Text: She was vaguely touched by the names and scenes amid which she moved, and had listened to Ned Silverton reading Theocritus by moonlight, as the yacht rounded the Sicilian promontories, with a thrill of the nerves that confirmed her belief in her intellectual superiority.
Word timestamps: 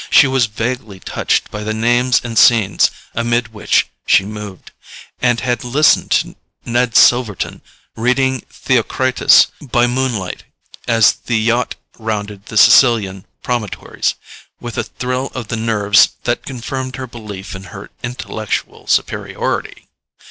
She 0.09 0.25
was 0.25 0.47
vaguely 0.47 0.99
touched 0.99 1.51
by 1.51 1.63
the 1.63 1.75
names 1.75 2.21
and 2.23 2.35
scenes 2.35 2.89
amid 3.13 3.53
which 3.53 3.87
she 4.07 4.25
moved, 4.25 4.71
and 5.21 5.39
had 5.41 5.63
listened 5.63 6.09
to 6.09 6.35
Ned 6.65 6.95
Silverton 6.95 7.61
reading 7.95 8.41
Theocritus 8.51 9.51
by 9.61 9.85
moonlight, 9.85 10.43
as 10.87 11.11
the 11.27 11.37
yacht 11.37 11.75
rounded 11.99 12.47
the 12.47 12.57
Sicilian 12.57 13.25
promontories, 13.43 14.15
with 14.59 14.75
a 14.75 14.83
thrill 14.85 15.31
of 15.35 15.49
the 15.49 15.55
nerves 15.55 16.09
that 16.23 16.47
confirmed 16.47 16.95
her 16.95 17.05
belief 17.05 17.53
in 17.55 17.65
her 17.65 17.91
intellectual 18.01 18.87
superiority. 18.87 19.87